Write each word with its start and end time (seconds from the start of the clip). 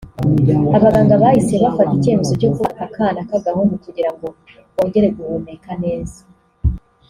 Abaganga 0.77 1.21
bahise 1.23 1.53
bafata 1.63 1.91
icyemezo 1.97 2.31
cyo 2.41 2.49
kubaga 2.53 2.81
aka 2.85 2.89
kana 2.95 3.21
k’agahungu 3.29 3.73
kugira 3.85 4.11
ngo 4.15 4.27
kongere 4.73 5.07
guhumeka 5.15 5.71
neza 5.83 6.19